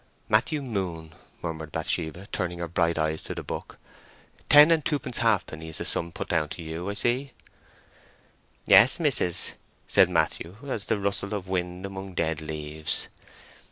"Matthew 0.27 0.63
Moon," 0.63 1.13
murmured 1.43 1.71
Bathsheba, 1.71 2.25
turning 2.31 2.57
her 2.57 2.67
bright 2.67 2.97
eyes 2.97 3.21
to 3.21 3.35
the 3.35 3.43
book. 3.43 3.77
"Ten 4.49 4.71
and 4.71 4.83
twopence 4.83 5.19
halfpenny 5.19 5.69
is 5.69 5.77
the 5.77 5.85
sum 5.85 6.11
put 6.11 6.27
down 6.29 6.49
to 6.49 6.63
you, 6.63 6.89
I 6.89 6.95
see?" 6.95 7.33
"Yes, 8.65 8.99
mis'ess," 8.99 9.51
said 9.87 10.09
Matthew, 10.09 10.55
as 10.67 10.85
the 10.85 10.97
rustle 10.97 11.35
of 11.35 11.47
wind 11.47 11.85
among 11.85 12.15
dead 12.15 12.41
leaves. 12.41 13.09